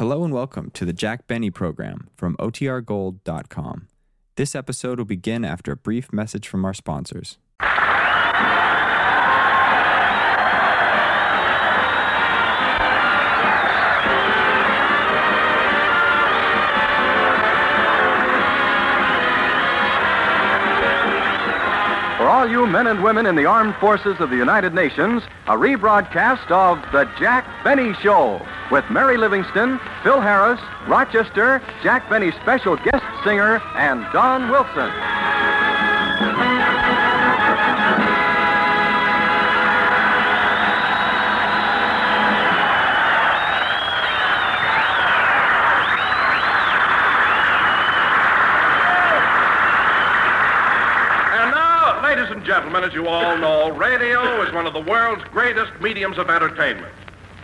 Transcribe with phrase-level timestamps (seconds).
[0.00, 3.88] Hello and welcome to the Jack Benny program from OTRGold.com.
[4.36, 7.36] This episode will begin after a brief message from our sponsors.
[22.70, 27.10] Men and women in the armed forces of the United Nations, a rebroadcast of The
[27.18, 34.06] Jack Benny Show with Mary Livingstone, Phil Harris, Rochester, Jack Benny's special guest singer, and
[34.12, 35.49] Don Wilson.
[52.80, 56.92] Gentlemen, as you all know, radio is one of the world's greatest mediums of entertainment.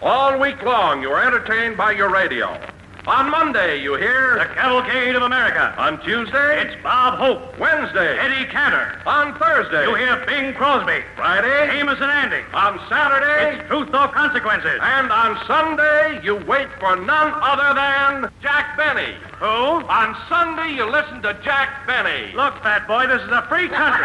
[0.02, 2.58] All week long, you are entertained by your radio.
[3.06, 4.34] On Monday, you hear.
[4.36, 5.72] The Cavalcade of America.
[5.78, 6.66] On Tuesday.
[6.66, 7.56] It's Bob Hope.
[7.56, 8.18] Wednesday.
[8.18, 8.98] Eddie Cantor.
[9.06, 9.86] On Thursday.
[9.86, 11.04] You hear Bing Crosby.
[11.14, 11.78] Friday.
[11.78, 12.42] Amos and Andy.
[12.52, 13.62] On Saturday.
[13.62, 14.80] It's Truth or Consequences.
[14.82, 19.14] And on Sunday, you wait for none other than Jack Benny.
[19.38, 19.86] Who?
[19.86, 22.34] On Sunday, you listen to Jack Benny.
[22.34, 24.02] Look, fat boy, this is a free country.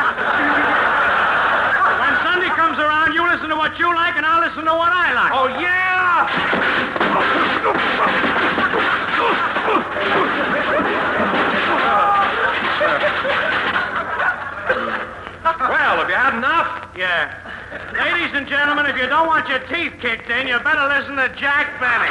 [1.97, 4.93] when Sunday comes around, you listen to what you like, and I'll listen to what
[4.93, 5.33] I like.
[5.33, 5.81] Oh, yeah!
[15.61, 16.89] Well, have you had enough?
[16.97, 17.37] Yeah.
[17.93, 21.29] Ladies and gentlemen, if you don't want your teeth kicked in, you better listen to
[21.37, 22.09] Jack Benny.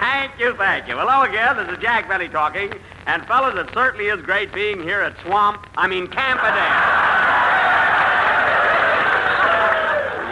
[0.00, 0.96] Thank you, thank you.
[0.96, 1.56] Hello again.
[1.56, 2.72] This is Jack Benny talking.
[3.06, 6.54] And, fellas, it certainly is great being here at Swamp, I mean, Camp Adair.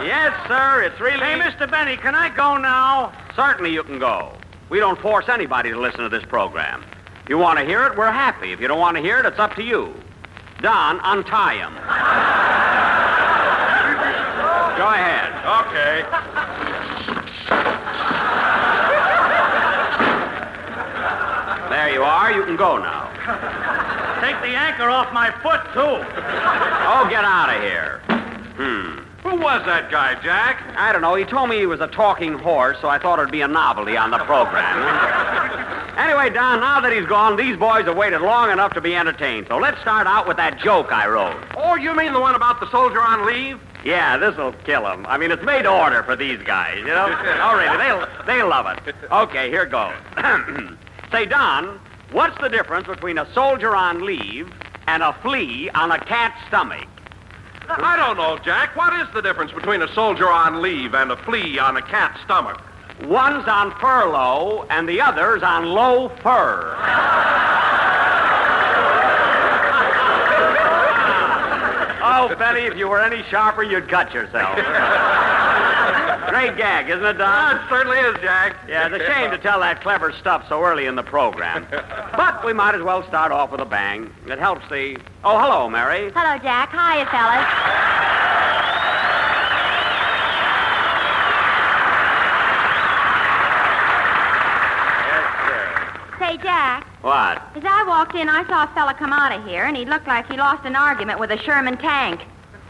[0.07, 0.83] yes, sir.
[0.83, 1.19] It's really.
[1.19, 1.69] Hey, Mr.
[1.69, 3.11] Benny, can I go now?
[3.35, 4.37] Certainly you can go.
[4.69, 6.85] We don't force anybody to listen to this program.
[7.23, 8.53] If you want to hear it, we're happy.
[8.53, 9.93] If you don't want to hear it, it's up to you.
[10.61, 11.73] Don, untie him.
[14.77, 15.33] Go ahead.
[15.67, 16.54] Okay.
[22.25, 23.05] There you can go now.
[24.19, 26.01] Take the anchor off my foot, too.
[26.01, 28.01] Oh, get out of here.
[28.57, 28.97] Hmm.
[29.21, 30.63] Who was that guy, Jack?
[30.75, 31.13] I don't know.
[31.13, 33.95] He told me he was a talking horse, so I thought it'd be a novelty
[33.95, 34.73] on the program.
[35.99, 39.45] anyway, Don, now that he's gone, these boys have waited long enough to be entertained.
[39.47, 41.37] So let's start out with that joke I wrote.
[41.55, 43.59] Oh, you mean the one about the soldier on leave?
[43.83, 45.05] Yeah, this'll kill them.
[45.05, 47.05] I mean, it's made to order for these guys, you know?
[47.39, 47.77] oh, really?
[47.77, 48.95] They'll, they'll love it.
[49.11, 49.93] Okay, here goes.
[51.11, 51.79] Say, Don,
[52.11, 54.51] what's the difference between a soldier on leave
[54.87, 56.87] and a flea on a cat's stomach?
[57.67, 58.75] I don't know, Jack.
[58.75, 62.21] What is the difference between a soldier on leave and a flea on a cat's
[62.23, 62.61] stomach?
[63.03, 66.75] One's on furlough and the other's on low fur.
[72.03, 74.59] oh, Benny, if you were any sharper, you'd cut yourself.
[76.35, 77.55] Great gag, isn't it, Don?
[77.55, 78.57] it certainly is, Jack.
[78.67, 81.65] Yeah, it's a shame to tell that clever stuff so early in the program.
[81.71, 84.13] But we might as well start off with a bang.
[84.27, 84.97] It helps the.
[85.23, 86.11] Oh, hello, Mary.
[86.13, 86.71] Hello, Jack.
[86.71, 87.45] Hiya, fellas.
[95.07, 96.17] Yes, sir.
[96.19, 97.41] Say, Jack, What?
[97.55, 100.07] as I walked in, I saw a fella come out of here, and he looked
[100.07, 102.21] like he lost an argument with a Sherman tank.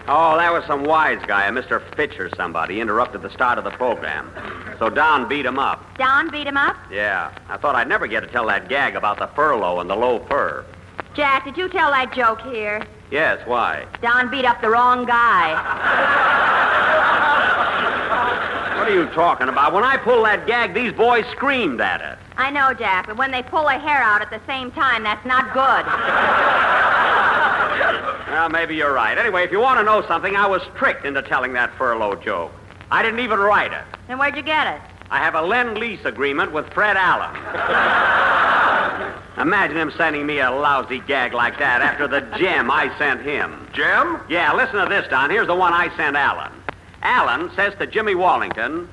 [0.08, 1.82] Oh, that was some wise guy, a Mr.
[1.96, 4.32] Fitch or somebody, interrupted the start of the program.
[4.78, 5.84] So Don beat him up.
[5.98, 6.78] Don beat him up.
[6.92, 9.96] Yeah, I thought I'd never get to tell that gag about the furlough and the
[9.96, 10.64] low fur.
[11.16, 12.86] Jack, did you tell that joke here?
[13.10, 13.88] Yes, why?
[14.02, 15.54] Don beat up the wrong guy.
[18.78, 19.74] What are you talking about?
[19.74, 22.20] When I pulled that gag, these boys screamed at it.
[22.38, 25.26] I know, Jack, but when they pull a hair out at the same time, that's
[25.26, 26.95] not good.
[28.36, 29.18] Well, maybe you're right.
[29.18, 32.52] Anyway, if you want to know something, I was tricked into telling that furlough joke.
[32.92, 33.86] I didn't even write it.
[34.10, 34.82] Then where'd you get it?
[35.10, 37.34] I have a lend-lease agreement with Fred Allen.
[39.42, 43.70] Imagine him sending me a lousy gag like that after the gem I sent him.
[43.72, 44.20] Jim?
[44.28, 45.30] Yeah, listen to this, Don.
[45.30, 46.52] Here's the one I sent Allen.
[47.04, 48.90] Allen says to Jimmy Wallington,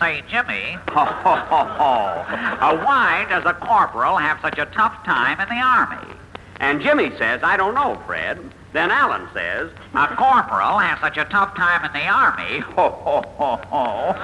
[0.00, 1.86] Say, Jimmy, ho, ho, ho, ho.
[1.86, 6.16] Uh, why does a corporal have such a tough time in the Army?
[6.60, 8.38] And Jimmy says, I don't know, Fred.
[8.72, 13.24] Then Allen says, A corporal has such a tough time in the Army, ho, ho,
[13.36, 14.14] ho, ho,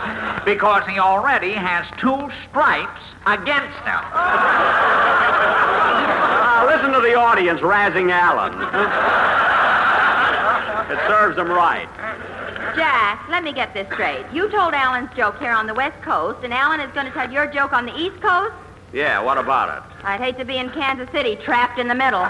[0.45, 4.01] because he already has two stripes against him.
[6.59, 8.53] Uh, listen to the audience razzing Allen.
[10.93, 11.89] it serves him right.
[12.77, 14.27] Jack, let me get this straight.
[14.33, 17.33] You told Allen's joke here on the West Coast, and Allen is going to tell
[17.33, 18.53] your joke on the East Coast?
[18.93, 20.05] Yeah, what about it?
[20.05, 22.23] I'd hate to be in Kansas City, trapped in the middle.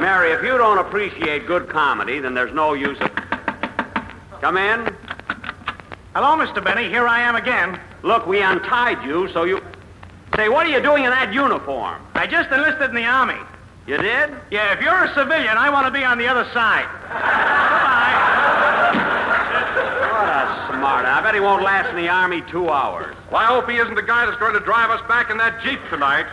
[0.00, 3.10] Mary, if you don't appreciate good comedy, then there's no use of.
[4.40, 4.96] Come in.
[6.14, 6.64] Hello, Mr.
[6.64, 6.88] Benny.
[6.88, 7.78] Here I am again.
[8.02, 9.60] Look, we untied you, so you.
[10.36, 12.00] Say, what are you doing in that uniform?
[12.14, 13.38] I just enlisted in the Army.
[13.86, 14.30] You did?
[14.50, 16.86] Yeah, if you're a civilian, I want to be on the other side.
[20.20, 21.06] What a smart.
[21.06, 23.14] I bet he won't last in the Army two hours.
[23.30, 25.62] Well, I hope he isn't the guy that's going to drive us back in that
[25.62, 26.26] Jeep tonight.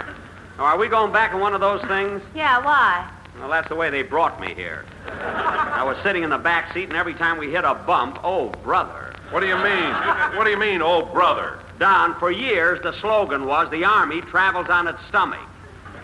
[0.57, 2.19] Now, are we going back in one of those things?
[2.33, 3.07] Yeah, why?
[3.37, 4.85] Well, that's the way they brought me here.
[5.05, 8.49] I was sitting in the back seat, and every time we hit a bump, oh,
[8.63, 9.13] brother.
[9.29, 9.93] What do you mean?
[10.35, 11.59] What do you mean, oh brother?
[11.77, 15.47] Don, for years, the slogan was the Army travels on its stomach.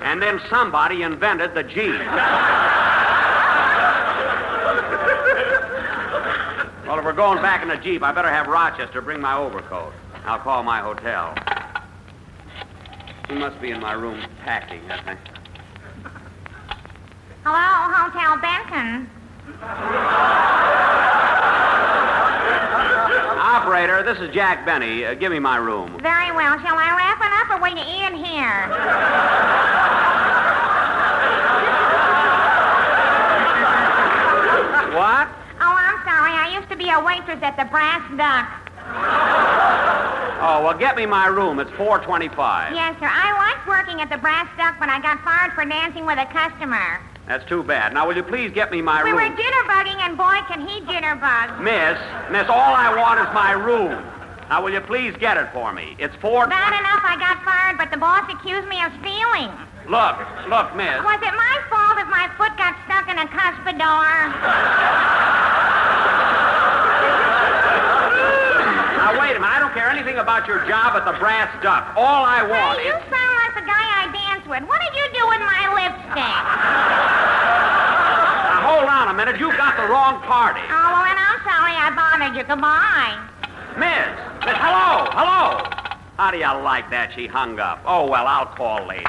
[0.02, 2.00] And then somebody invented the Jeep.
[7.04, 9.92] If we're going back in a Jeep, I better have Rochester bring my overcoat.
[10.24, 11.36] I'll call my hotel.
[13.28, 15.20] He must be in my room packing, I think.
[17.44, 19.10] Hello, Hotel Benton.
[23.38, 25.04] Operator, this is Jack Benny.
[25.04, 26.00] Uh, give me my room.
[26.02, 26.58] Very well.
[26.60, 28.70] Shall I wrap it up or wait to in here?
[34.96, 35.28] What?
[35.60, 36.32] Oh, I'm sorry.
[36.32, 38.50] I used to be a waitress at the Brass Duck.
[40.42, 41.60] Oh, well, get me my room.
[41.60, 42.74] It's 425.
[42.74, 43.06] Yes, sir.
[43.06, 46.26] I liked working at the Brass Duck, but I got fired for dancing with a
[46.34, 47.00] customer.
[47.28, 47.94] That's too bad.
[47.94, 49.22] Now, will you please get me my We room?
[49.22, 51.62] We were jitterbugging, and boy, can he jitterbug.
[51.62, 51.96] Miss,
[52.34, 54.02] miss, all I want is my room.
[54.50, 55.96] Now, will you please get it for me?
[56.00, 56.48] It's four.
[56.50, 59.54] Bad enough I got fired, but the boss accused me of stealing.
[59.86, 60.18] Look,
[60.50, 61.00] look, miss.
[61.06, 64.34] Was it my fault if my foot got stuck in a cuspidor?
[69.24, 69.56] Wait a minute.
[69.56, 71.96] I don't care anything about your job at the Brass Duck.
[71.96, 73.04] All I want Hey, you is.
[73.08, 74.68] sound like the guy I danced with.
[74.68, 76.36] What did you do with my lipstick?
[78.52, 79.40] Now, hold on a minute.
[79.40, 80.60] You got the wrong party.
[80.68, 82.44] Oh, well, then I'm sorry I bothered you.
[82.44, 83.16] Goodbye.
[83.80, 84.12] Miss,
[84.44, 85.64] miss, hello, hello.
[86.20, 87.16] How do you like that?
[87.16, 87.80] She hung up.
[87.88, 89.08] Oh, well, I'll call later.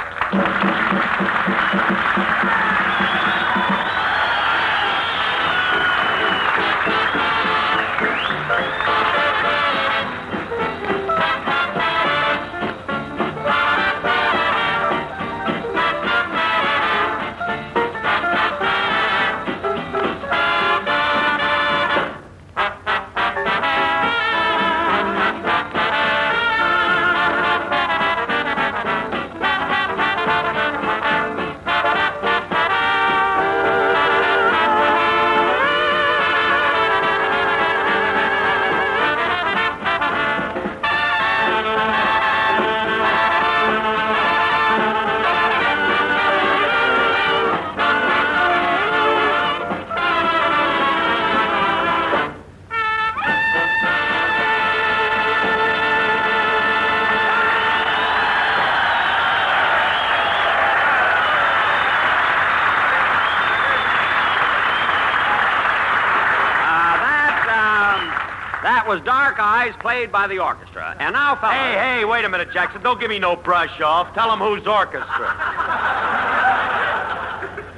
[68.95, 70.95] Was Dark Eyes played by the orchestra.
[71.01, 71.57] And now, fellas.
[71.57, 72.81] Hey, hey, wait a minute, Jackson.
[72.81, 74.15] Don't give me no brush off.
[74.15, 75.35] Tell him who's orchestra.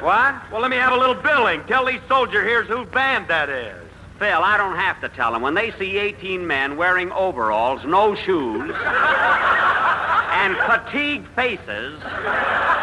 [0.01, 0.53] What?
[0.53, 1.65] Well, let me have a little billing.
[1.65, 3.75] Tell these soldier here's whose band that is.
[4.21, 5.43] Phil, I don't have to tell them.
[5.43, 8.71] When they see 18 men wearing overalls, no shoes,
[10.31, 12.01] and fatigued faces,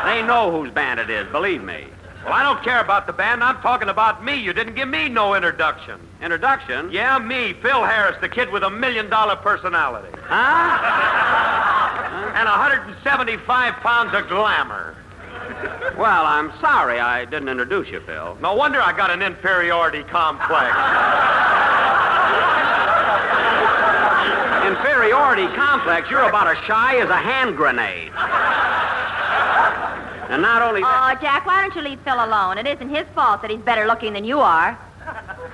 [0.04, 1.88] they know whose band it is, believe me.
[2.24, 3.44] Well, I don't care about the band.
[3.44, 4.36] I'm talking about me.
[4.39, 6.00] You didn't give me no introduction.
[6.22, 6.89] Introduction?
[6.89, 10.08] Yeah, me, Phil Harris, the kid with a million dollar personality.
[10.24, 10.80] Huh?
[12.36, 14.96] And 175 pounds of glamour.
[15.98, 18.38] Well, I'm sorry I didn't introduce you, Phil.
[18.42, 20.72] No wonder I got an inferiority complex.
[24.65, 28.12] Inferiority complex, you're about as shy as a hand grenade.
[30.30, 32.58] And not only that, Oh, Jack, why don't you leave Phil alone?
[32.58, 34.74] It isn't his fault that he's better looking than you are.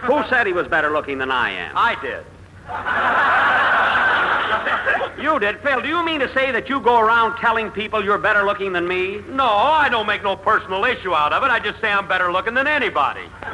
[0.02, 1.72] who said he was better looking than I am?
[1.76, 2.26] I did.
[5.22, 5.60] You did.
[5.60, 8.72] Phil, do you mean to say that you go around telling people you're better looking
[8.72, 9.20] than me?
[9.30, 11.48] No, I don't make no personal issue out of it.
[11.52, 13.24] I just say I'm better looking than anybody.
[13.42, 13.52] Well,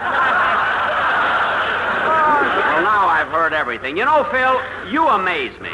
[2.84, 3.98] now I've heard everything.
[3.98, 5.72] You know, Phil, you amaze me.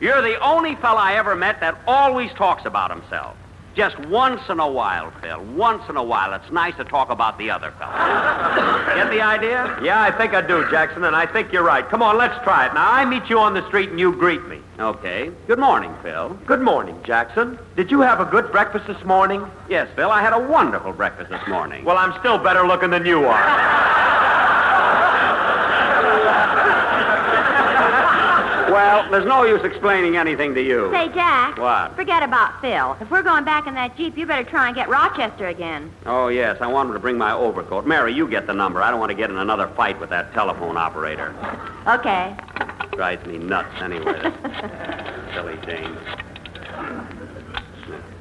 [0.00, 3.36] You're the only fella I ever met that always talks about himself.
[3.74, 5.40] Just once in a while, Phil.
[5.54, 8.92] Once in a while, it's nice to talk about the other fella.
[8.96, 9.78] Get the idea?
[9.82, 11.88] Yeah, I think I do, Jackson, and I think you're right.
[11.88, 12.74] Come on, let's try it.
[12.74, 14.60] Now, I meet you on the street and you greet me.
[14.80, 15.30] Okay.
[15.46, 16.30] Good morning, Phil.
[16.46, 17.58] Good morning, Jackson.
[17.76, 19.46] Did you have a good breakfast this morning?
[19.68, 21.84] Yes, Phil, I had a wonderful breakfast this morning.
[21.84, 23.86] Well, I'm still better looking than you are.
[28.70, 30.90] Well, there's no use explaining anything to you.
[30.92, 31.58] Say, Jack.
[31.58, 31.96] What?
[31.96, 32.96] Forget about Phil.
[33.00, 35.92] If we're going back in that Jeep, you better try and get Rochester again.
[36.06, 37.86] Oh, yes, I want him to bring my overcoat.
[37.86, 38.82] Mary, you get the number.
[38.82, 41.34] I don't want to get in another fight with that telephone operator.
[41.86, 42.36] Okay.
[42.92, 44.20] Drives me nuts anyway.
[45.34, 45.96] Silly Jane.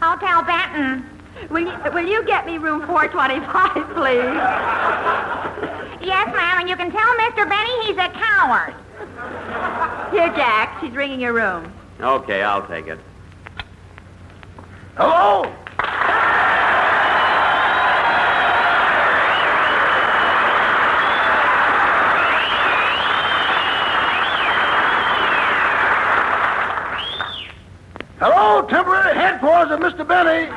[0.01, 1.05] Hotel Benton.
[1.50, 5.75] Will you, will you get me room 425, please?
[6.01, 7.48] Yes, ma'am, and you can tell Mr.
[7.48, 8.74] Benny he's a coward.
[10.12, 10.80] Here, Jack.
[10.82, 11.72] She's ringing your room.
[12.01, 13.00] Okay, I'll take it.
[14.96, 15.44] Hello?
[28.20, 30.08] Hello, temporary headquarters of Mr.
[30.08, 30.48] Benny.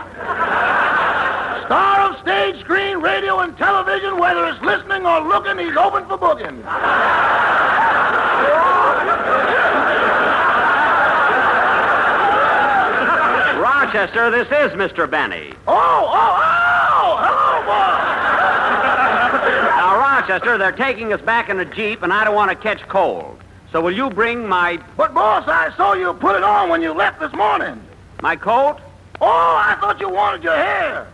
[1.66, 6.16] Star of stage, screen, radio, and television, whether it's listening or looking, he's open for
[6.16, 6.62] booking.
[13.92, 15.06] Rochester, this is Mr.
[15.10, 15.52] Benny.
[15.68, 17.16] Oh, oh, oh!
[17.20, 17.92] Hello, boy!
[19.76, 22.80] Now, Rochester, they're taking us back in a Jeep, and I don't want to catch
[22.88, 23.38] cold.
[23.70, 26.94] So will you bring my But, boss, I saw you put it on when you
[26.94, 27.82] left this morning.
[28.22, 28.78] my coat?
[29.20, 29.26] Oh,
[29.62, 31.06] I thought you wanted your hair.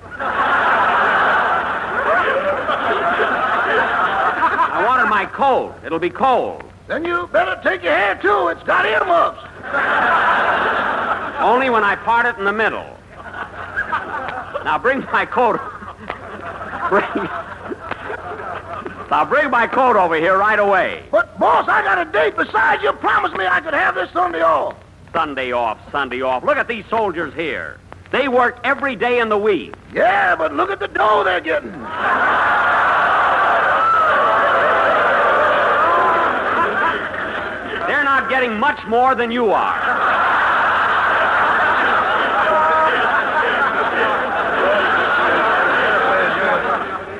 [4.71, 5.75] I wanted my coat.
[5.85, 6.63] It'll be cold.
[6.87, 8.47] Then you better take your hair, too.
[8.49, 9.43] It's got earmuffs.
[11.39, 12.97] Only when I part it in the middle.
[14.65, 15.61] Now bring my coat.
[16.91, 17.29] bring.
[19.11, 21.05] Now bring my coat over here right away.
[21.11, 22.37] But, boss, I got a date.
[22.37, 24.77] Besides, you promised me I could have this Sunday off.
[25.13, 26.45] Sunday off, Sunday off.
[26.45, 27.79] Look at these soldiers here.
[28.11, 29.75] They work every day in the week.
[29.95, 31.73] Yeah, but look at the dough they're getting.
[37.87, 40.29] They're not getting much more than you are.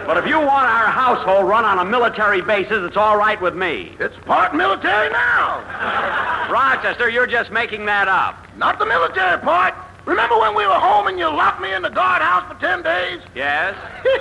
[0.07, 0.87] But if you want our
[1.19, 3.97] household run on a military basis, it's all right with me.
[3.99, 5.59] It's part military now.
[6.51, 8.47] Rochester, you're just making that up.
[8.57, 9.75] Not the military part.
[10.07, 13.21] Remember when we were home and you locked me in the guardhouse for ten days?
[13.35, 13.75] Yes?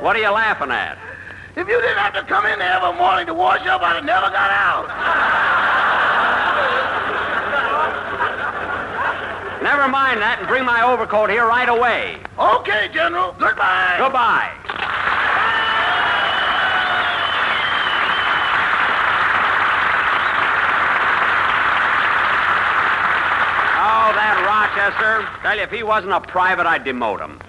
[0.00, 0.96] What are you laughing at?
[1.56, 4.04] If you didn't have to come in there every morning to wash up, I'd have
[4.06, 4.88] never got out.
[9.62, 12.16] Never mind that and bring my overcoat here right away.
[12.38, 13.36] Okay, General.
[13.38, 13.96] Goodbye.
[13.98, 14.48] Goodbye.
[23.80, 24.36] Oh, that
[24.90, 25.28] Rochester.
[25.42, 27.40] Tell you, if he wasn't a private, I'd demote him.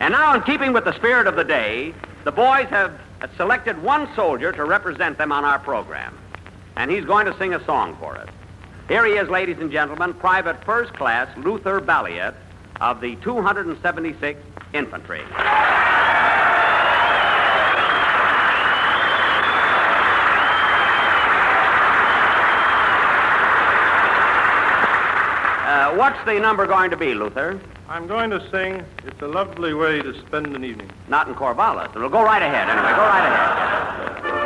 [0.00, 2.98] And now, in keeping with the spirit of the day, the boys have
[3.36, 6.18] selected one soldier to represent them on our program.
[6.76, 8.28] And he's going to sing a song for us.
[8.88, 12.34] Here he is, ladies and gentlemen, Private First Class Luther Balliet
[12.80, 14.36] of the 276th
[14.72, 15.22] Infantry.
[25.70, 27.60] Uh, what's the number going to be, Luther?
[27.86, 30.90] I'm going to sing It's a Lovely Way to Spend an Evening.
[31.08, 31.94] Not in Corvallis.
[31.94, 32.70] It'll go right ahead.
[32.70, 34.39] Anyway, go right ahead.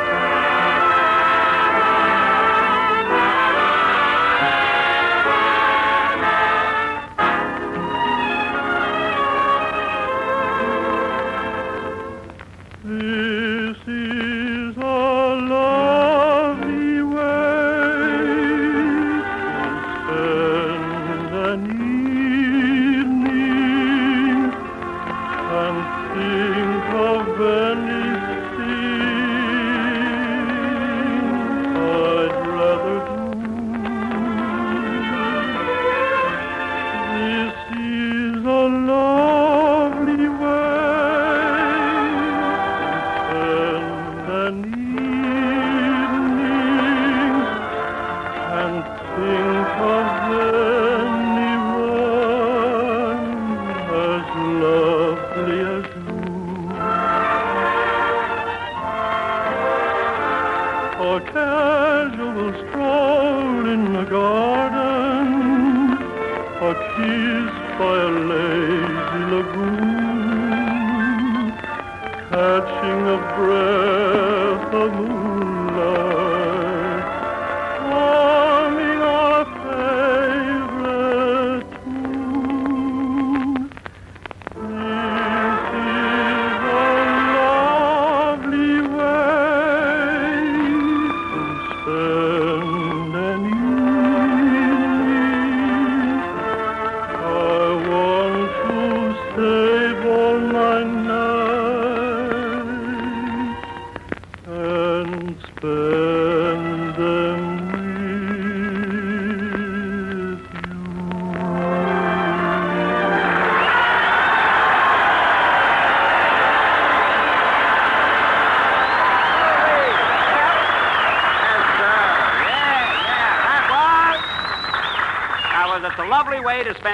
[72.55, 76.04] Catching a breath of moonlight,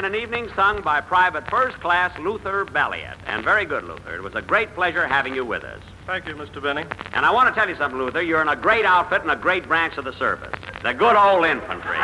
[0.06, 3.18] An Evening, sung by Private First Class Luther Belliot.
[3.28, 4.16] And very good, Luther.
[4.16, 5.80] It was a great pleasure having you with us.
[6.08, 6.60] Thank you, Mr.
[6.62, 6.86] Benny.
[7.14, 8.24] And I want to tell you something, Luther.
[8.24, 10.54] You're in a great outfit and a great branch of the service.
[10.82, 11.98] The good old infantry.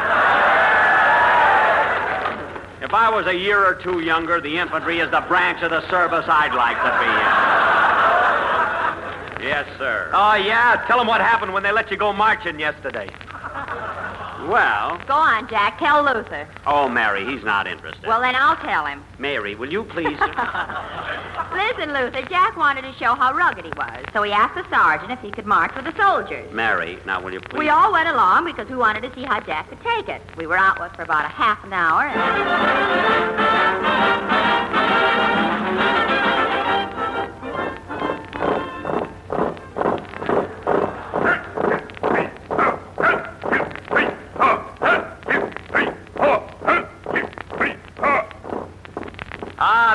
[2.84, 5.82] If I was a year or two younger, the infantry is the branch of the
[5.90, 6.92] service I'd like to
[9.42, 9.50] be in.
[9.50, 10.12] Yes, sir.
[10.14, 10.84] Oh, yeah?
[10.88, 13.10] Tell them what happened when they let you go marching yesterday.
[14.48, 15.80] Well, Go on, Jack.
[15.80, 16.48] Tell Luther.
[16.66, 18.08] oh, Mary, he's not interested.
[18.08, 19.04] Well, then I'll tell him.
[19.20, 20.08] Mary, will you please?
[21.52, 25.12] Listen, Luther, Jack wanted to show how rugged he was, so he asked the sergeant
[25.12, 26.52] if he could march with the soldiers.
[26.54, 27.58] Mary, now will you please?
[27.58, 30.22] We all went along because we wanted to see how Jack could take it.
[30.38, 32.08] We were out with for about a half an hour.
[32.08, 32.18] And...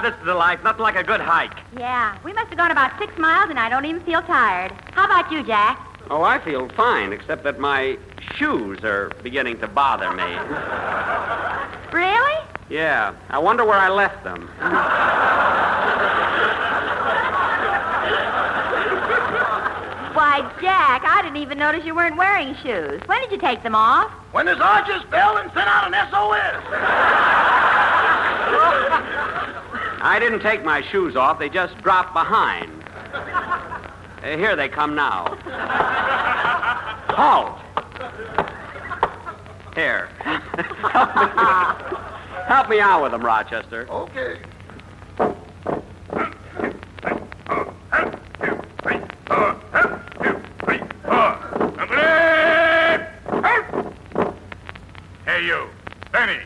[0.02, 0.62] this is the life.
[0.64, 1.56] Nothing like a good hike.
[1.78, 4.72] Yeah, we must have gone about six miles, and I don't even feel tired.
[4.92, 5.78] How about you, Jack?
[6.10, 7.96] Oh, I feel fine, except that my
[8.34, 10.24] shoes are beginning to bother me.
[11.92, 12.44] Really?
[12.68, 14.48] Yeah, I wonder where I left them.
[20.14, 23.00] Why, Jack, I didn't even notice you weren't wearing shoes.
[23.06, 24.10] When did you take them off?
[24.32, 27.21] When the sergeant's bell and sent out an SOS.
[30.04, 32.70] I didn't take my shoes off, they just dropped behind.
[34.22, 35.24] Uh, here they come now.
[37.08, 37.58] Halt!
[39.74, 40.08] Here.
[40.22, 41.96] help, me,
[42.46, 43.88] help me out with them, Rochester.
[43.90, 44.38] Okay.
[55.24, 55.68] Hey, you.
[56.12, 56.38] Benny,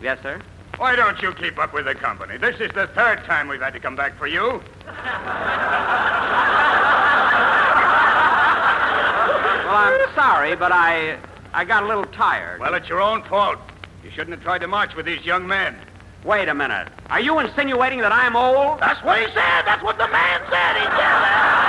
[0.00, 0.40] Yes, sir?
[0.78, 2.38] Why don't you keep up with the company?
[2.38, 4.62] This is the third time we've had to come back for you.
[9.68, 11.18] Well, I'm sorry, but I
[11.52, 12.58] I got a little tired.
[12.58, 13.58] Well, it's your own fault.
[14.02, 15.76] You shouldn't have tried to march with these young men.
[16.24, 16.88] Wait a minute.
[17.10, 18.80] Are you insinuating that I'm old?
[18.80, 19.66] That's what he said.
[19.66, 20.76] That's what the man said.
[20.76, 21.64] He said that.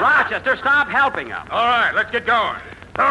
[0.00, 1.42] Rochester, stop helping him.
[1.50, 2.60] All right, let's get going.
[2.94, 3.02] The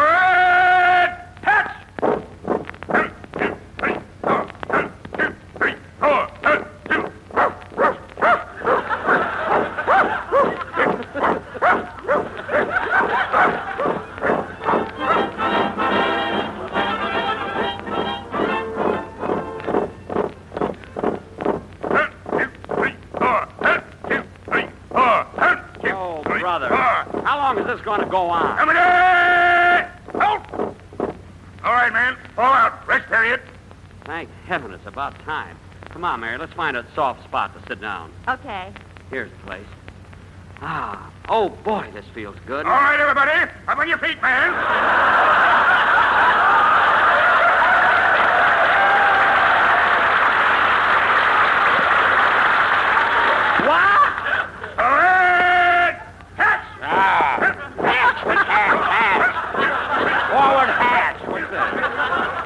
[27.46, 28.58] long is this going to go on?
[28.58, 28.76] Come in!
[30.20, 30.76] Halt!
[31.62, 32.16] All right, man.
[32.34, 32.84] Fall out.
[32.88, 33.40] Rest period.
[34.04, 35.56] Thank heaven it's about time.
[35.90, 38.12] Come on, Mary, let's find a soft spot to sit down.
[38.28, 38.72] Okay.
[39.10, 39.66] Here's the place.
[40.60, 42.66] Ah, oh boy, this feels good.
[42.66, 43.30] All right, everybody.
[43.68, 44.52] Up on your feet, man.
[53.66, 54.12] What?
[54.78, 56.00] All right.
[56.36, 56.66] Hats!
[56.82, 57.36] Ah.
[57.78, 59.26] Hats, hats.
[60.32, 61.20] Forward hats.
[61.26, 61.72] What's this?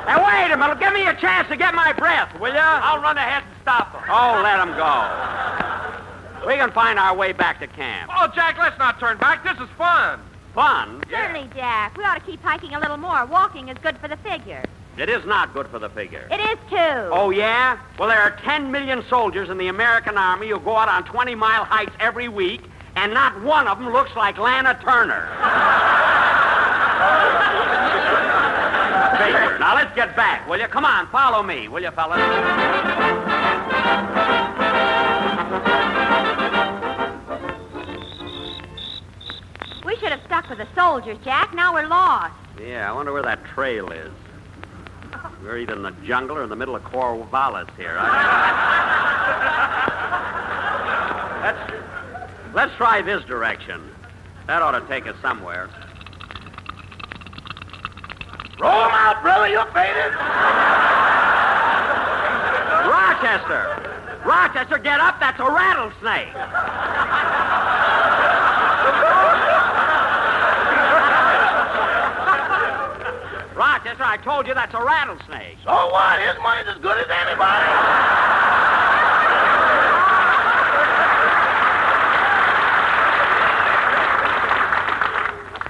[0.07, 0.81] Now, wait a minute.
[0.81, 2.53] Give me a chance to get my breath, will
[3.17, 3.23] you?
[3.23, 4.03] Ahead and stop them.
[4.09, 6.47] Oh, let them go.
[6.47, 8.11] We can find our way back to camp.
[8.17, 9.45] Oh, Jack, let's not turn back.
[9.45, 10.21] This is fun.
[10.55, 11.03] Fun?
[11.11, 11.97] Certainly, Jack.
[11.97, 13.25] We ought to keep hiking a little more.
[13.27, 14.65] Walking is good for the figure.
[14.97, 16.27] It is not good for the figure.
[16.31, 17.11] It is, too.
[17.13, 17.79] Oh, yeah?
[17.99, 21.35] Well, there are 10 million soldiers in the American Army who go out on 20
[21.35, 22.63] mile hikes every week,
[22.97, 25.29] and not one of them looks like Lana Turner.
[29.21, 29.61] Figures.
[29.61, 30.67] Now let's get back, will you?
[30.67, 32.19] Come on, follow me, will you, fellas?
[39.85, 41.55] We should have stuck with the soldiers, Jack.
[41.55, 42.35] Now we're lost.
[42.61, 44.13] Yeah, I wonder where that trail is.
[45.43, 47.97] We're either in the jungle or in the middle of Corvallis here.
[51.43, 51.73] Let's,
[52.55, 53.81] let's try this direction.
[54.47, 55.69] That ought to take us somewhere.
[58.59, 59.49] Roll 'em out, brother.
[59.49, 60.13] You're faded.
[62.87, 63.80] Rochester!
[64.25, 65.19] Rochester, get up.
[65.19, 66.35] That's a rattlesnake.
[73.57, 75.59] Rochester, I told you that's a rattlesnake.
[75.65, 76.21] So what?
[76.21, 78.41] His money's as good as anybody.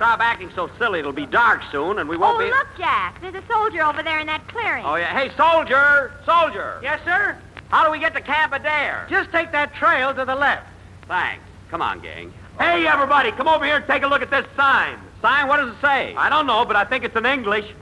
[0.00, 0.98] Stop acting so silly.
[0.98, 2.50] It'll be dark soon, and we won't oh, be.
[2.50, 3.20] look, Jack.
[3.20, 4.82] There's a soldier over there in that clearing.
[4.84, 5.12] Oh, yeah.
[5.12, 6.12] Hey, soldier!
[6.24, 6.80] Soldier!
[6.82, 7.36] Yes, sir?
[7.70, 9.06] How do we get to Camp Adair?
[9.08, 10.66] Just take that trail to the left.
[11.06, 11.44] Thanks.
[11.70, 12.32] Come on, gang.
[12.58, 14.98] Hey, everybody, come over here and take a look at this sign.
[15.22, 15.48] Sign?
[15.48, 16.14] What does it say?
[16.16, 17.64] I don't know, but I think it's in English.
[17.64, 17.76] Here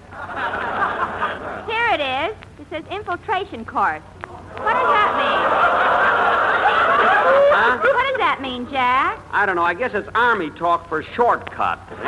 [1.94, 2.36] it is.
[2.60, 4.02] It says infiltration course.
[4.02, 5.48] What does that mean?
[7.50, 7.78] Huh?
[7.78, 9.18] What does that mean, Jack?
[9.30, 9.62] I don't know.
[9.62, 11.80] I guess it's Army talk for shortcut.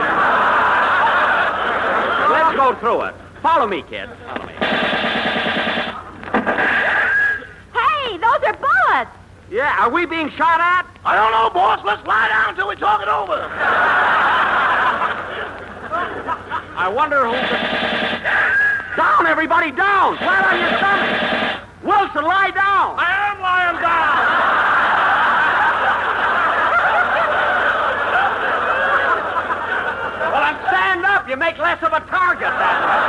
[2.30, 3.14] Let's go through it.
[3.42, 4.08] Follow me, kid.
[4.26, 4.52] Follow me.
[7.72, 9.10] Hey, those are bullets.
[9.50, 10.86] Yeah, are we being shot at?
[11.04, 11.84] I don't know, boss.
[11.84, 13.50] Let's lie down until we talk it over.
[16.78, 17.32] I wonder who.
[18.94, 20.16] Down, everybody, down!
[20.18, 21.66] Flat on your stomach!
[21.82, 22.94] Wilson, lie down!
[22.94, 24.22] I am lying down.
[30.30, 31.28] Well, then stand up.
[31.28, 33.02] You make less of a target that way.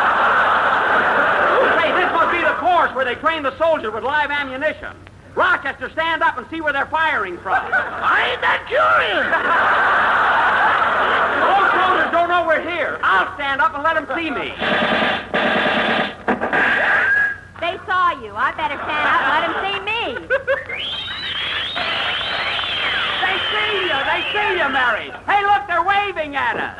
[1.85, 4.97] Say, this must be the course where they train the soldiers with live ammunition.
[5.35, 7.53] Rochester, stand up and see where they're firing from.
[7.55, 9.23] I ain't that curious.
[11.41, 12.99] Those soldiers don't know we're here.
[13.01, 14.51] I'll stand up and let them see me.
[17.63, 18.35] They saw you.
[18.35, 20.19] I better stand up and let them see me.
[23.21, 23.95] They see you.
[24.03, 25.15] They see you, Mary.
[25.23, 26.75] Hey, look, they're waving at us.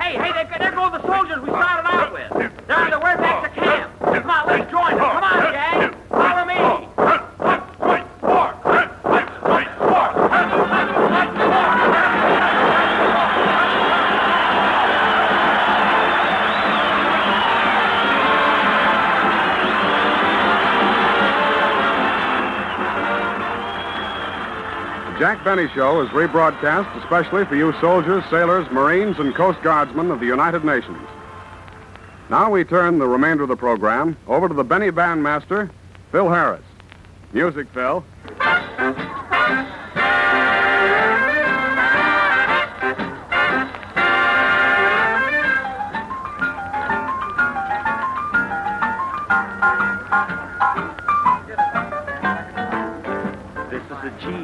[0.00, 2.32] Hey, hey, they, there go the soldiers we started out with.
[2.66, 3.92] They're on their way back to camp.
[4.00, 4.98] Come on, let's join them.
[4.98, 5.73] Come on, gang.
[25.44, 30.24] Benny Show is rebroadcast especially for you soldiers, sailors, Marines, and Coast Guardsmen of the
[30.24, 31.06] United Nations.
[32.30, 35.70] Now we turn the remainder of the program over to the Benny Bandmaster,
[36.10, 36.62] Phil Harris.
[37.34, 38.02] Music, Phil.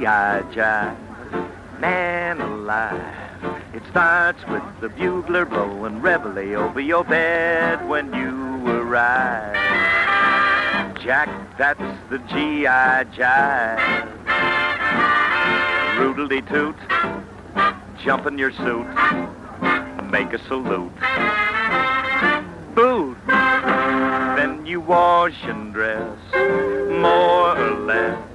[0.01, 0.07] GI
[0.57, 0.97] jive,
[1.79, 3.45] man alive.
[3.75, 9.53] It starts with the bugler blowing reveille over your bed when you arrive.
[11.03, 12.65] Jack, that's the GI
[13.15, 14.09] jive.
[15.99, 16.77] Roodly toot,
[18.03, 18.87] jump in your suit,
[20.11, 20.97] make a salute.
[22.75, 26.17] Boot, then you wash and dress,
[26.89, 28.30] more or less.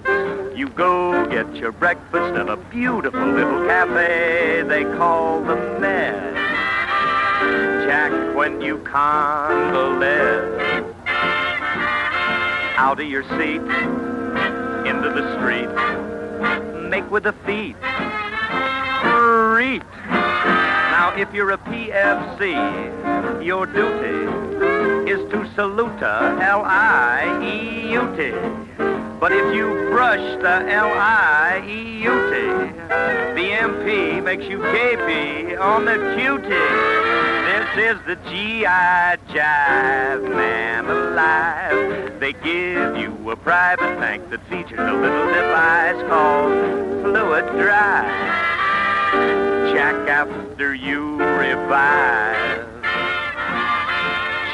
[0.65, 6.35] You go get your breakfast at a beautiful little cafe they call the Nest.
[7.85, 10.03] Jack, when you convalesce,
[12.77, 13.61] out of your seat,
[14.89, 15.69] into the street,
[16.89, 17.75] make with the feet,
[19.53, 19.83] reach.
[20.09, 22.55] Now, if you're a PFC,
[23.45, 24.25] your duty
[25.11, 28.33] is to salute a L-I-E-U-T.
[29.25, 32.35] But if you brush the L-I-E-U-T,
[34.21, 36.47] makes you KP on the QT.
[36.47, 39.17] This is the G.I.
[39.29, 42.19] Jive Man Alive.
[42.19, 46.53] They give you a private tank that features a little device called
[47.01, 48.05] Fluid Drive.
[49.73, 52.67] Jack after you revive.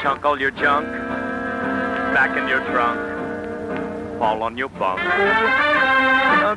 [0.00, 0.86] Chunk all your junk
[2.14, 3.11] back in your trunk.
[4.22, 5.00] Fall on your bunk.
[5.00, 6.56] A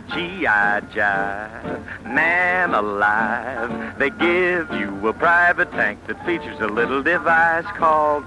[0.00, 0.40] clunk.
[0.40, 0.80] G.I.
[0.92, 2.04] Jive.
[2.04, 8.24] Man alive, they give you a private tank that features a little device called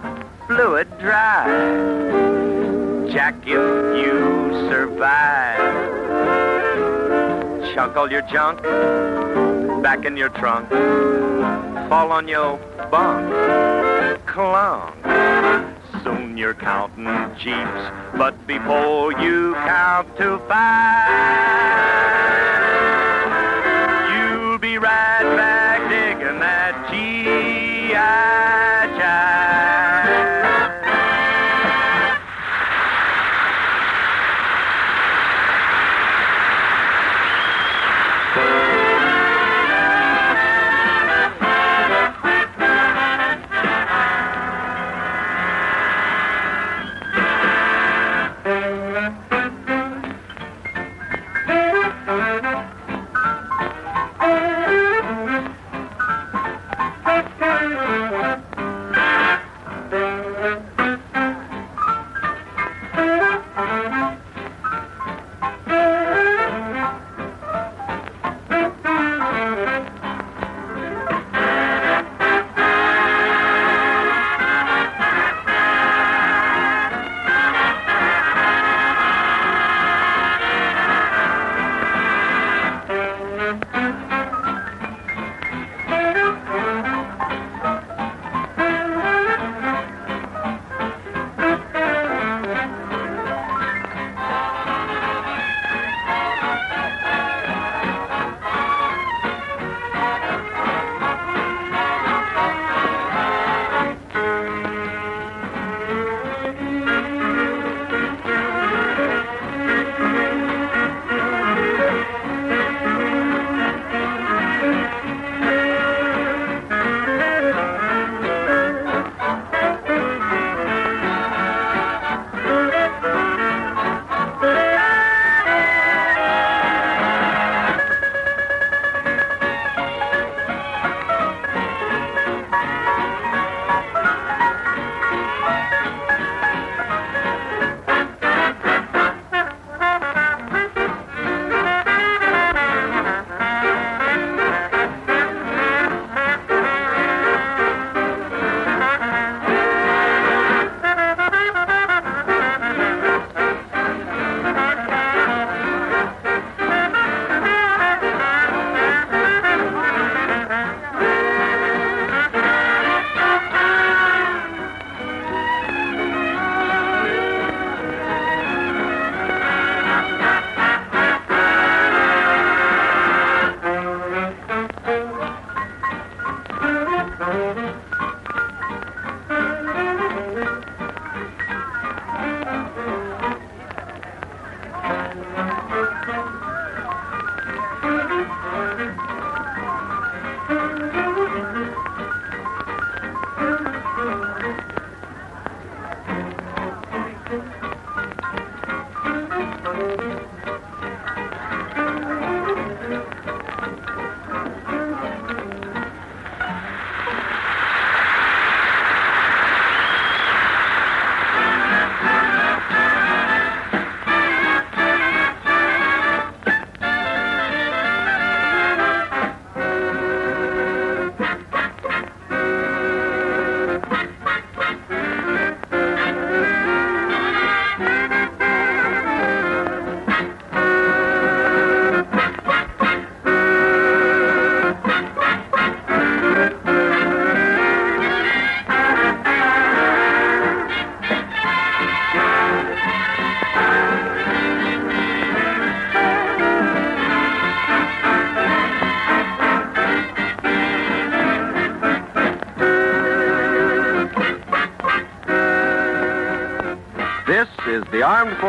[0.47, 1.49] Fluid Drive.
[3.11, 5.57] Jack, if you survive,
[7.73, 8.61] chunk all your junk
[9.81, 10.69] back in your trunk,
[11.89, 12.57] fall on your
[12.91, 14.95] bunk, clunk.
[16.03, 17.05] Soon you're counting
[17.37, 21.78] jeeps, but before you count to five,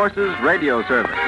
[0.01, 1.20] Forces Radio Service.